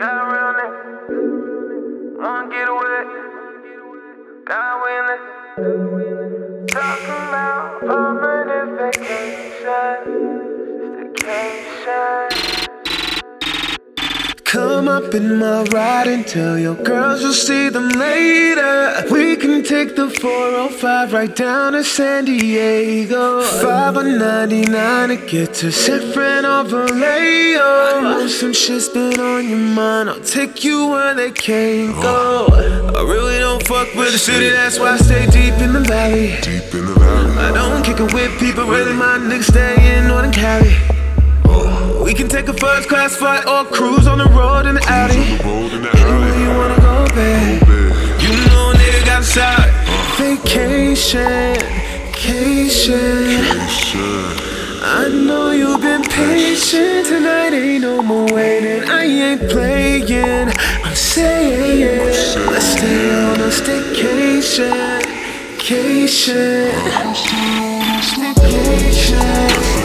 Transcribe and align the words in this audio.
Got 0.00 0.16
a 0.16 0.24
real 0.32 0.50
nigga. 0.56 0.80
Wanna 2.22 2.48
get 2.48 2.68
away. 2.70 3.04
Got 4.46 4.80
willing. 4.80 6.66
Talking 6.68 7.20
about 7.28 7.80
permanent 7.80 8.68
vacation. 8.78 9.29
Up 14.90 15.14
in 15.14 15.36
my 15.38 15.62
ride 15.64 16.08
and 16.08 16.26
tell 16.26 16.58
your 16.58 16.74
girls 16.74 17.22
you'll 17.22 17.32
see 17.32 17.68
them 17.68 17.88
later. 17.90 19.04
We 19.10 19.36
can 19.36 19.62
take 19.62 19.94
the 19.94 20.10
405 20.10 21.12
right 21.12 21.34
down 21.34 21.72
to 21.74 21.84
San 21.84 22.24
Diego. 22.24 23.42
599 23.42 25.08
to 25.08 25.16
get 25.26 25.54
to 25.54 25.70
San 25.70 26.12
Fran 26.12 26.44
or 26.44 26.64
Vallejo. 26.64 27.62
I 27.62 28.00
know 28.00 28.26
some 28.26 28.52
shit's 28.52 28.88
been 28.88 29.18
on 29.20 29.48
your 29.48 29.58
mind. 29.58 30.10
I'll 30.10 30.20
take 30.20 30.64
you 30.64 30.88
where 30.88 31.14
they 31.14 31.30
can't 31.30 31.94
go. 32.02 32.48
I 32.50 33.02
really 33.02 33.38
don't 33.38 33.64
fuck 33.66 33.94
with 33.94 34.12
the 34.12 34.18
city, 34.18 34.50
that's 34.50 34.78
why 34.78 34.92
I 34.92 34.96
stay 34.96 35.26
deep 35.26 35.54
in 35.60 35.72
the 35.72 35.80
valley. 35.80 36.36
Deep 36.42 36.74
in 36.74 36.86
the 36.86 36.94
valley. 36.98 37.36
I 37.38 37.52
don't 37.52 37.82
kick 37.84 38.00
it 38.00 38.12
with 38.12 38.38
people, 38.40 38.64
really 38.64 38.92
my 38.92 39.18
niggas 39.18 39.44
stay 39.44 39.98
in 39.98 40.08
Northern 40.08 40.32
Cali. 40.32 40.74
We 42.04 42.14
can 42.14 42.28
take 42.28 42.48
a 42.48 42.54
first 42.54 42.88
class 42.88 43.14
flight 43.14 43.46
or 43.46 43.64
cruise 43.66 44.08
on 44.08 44.18
the 44.18 44.29
the 44.29 44.29
Vacation. 51.12 52.94
I 54.80 55.08
know 55.12 55.50
you've 55.50 55.80
been 55.80 56.02
patient. 56.02 57.06
Tonight 57.06 57.52
ain't 57.52 57.82
no 57.82 58.00
more 58.00 58.32
waiting. 58.32 58.88
I 58.88 59.06
ain't 59.06 59.50
playing. 59.50 60.50
I'm 60.84 60.94
saying, 60.94 61.98
let's 62.46 62.64
stay 62.64 63.12
on 63.24 63.40
a 63.40 63.50
staycation. 63.50 65.02
Vacation. 65.58 66.70
Vacation. 68.38 69.79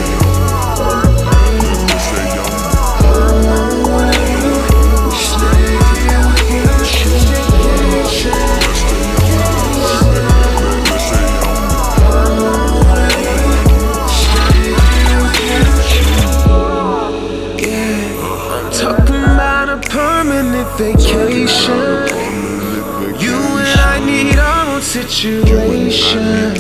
Situation. 25.10 26.56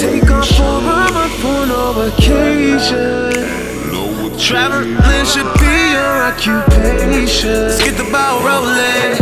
Take 0.00 0.30
off 0.30 0.48
for 0.48 0.62
a 0.62 1.12
month 1.12 1.42
no 1.68 1.92
vacation. 1.92 3.32
Traveling 4.38 5.24
should 5.24 5.48
be 5.60 5.74
your 5.92 6.14
occupation. 6.28 7.68
Let's 7.68 7.82
get 7.82 7.96
the 7.96 8.04
ball 8.10 8.40
rolling. 8.42 9.16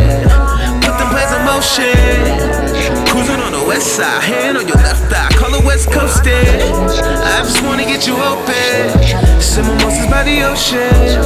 Put 0.82 0.94
them 0.98 1.08
plans 1.12 1.32
in 1.36 1.42
motion. 1.44 3.06
Cruising 3.06 3.40
on 3.40 3.52
the 3.52 3.64
west 3.66 3.96
side, 3.96 4.22
hand 4.22 4.56
on 4.56 4.66
your 4.66 4.78
left 4.78 5.10
thigh. 5.12 5.28
Call 5.36 5.54
it 5.54 5.64
West 5.64 5.90
Coasting. 5.90 6.32
I 6.32 7.42
just 7.42 7.62
wanna 7.62 7.84
get 7.84 8.06
you 8.06 8.14
open. 8.16 9.40
Some 9.40 9.66
mimosas 9.66 10.06
by 10.06 10.22
the 10.24 10.42
ocean. 10.42 11.22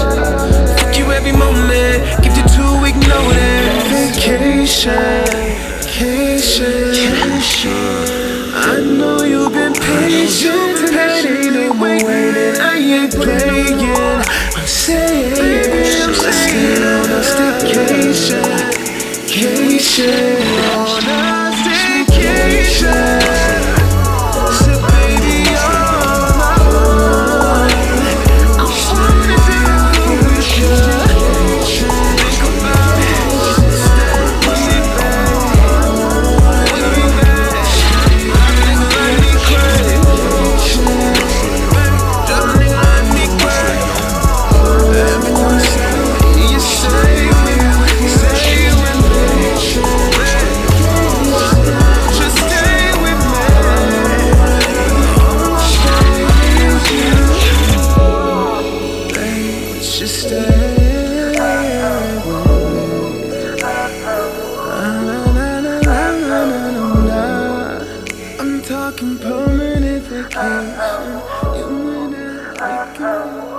Fuck 0.78 0.98
you 0.98 1.12
every 1.12 1.32
moment. 1.32 2.02
Give 2.22 2.36
you 2.36 2.44
two 2.56 2.72
week 2.82 2.96
notice. 3.06 4.16
Vacation, 4.16 5.24
vacation. 6.60 6.93
Talking 68.66 69.18
permanent 69.18 70.04
vacation. 70.04 71.20
You 71.54 71.68
and 72.04 72.14
I, 72.16 72.88
we 72.88 72.96
can 72.96 73.53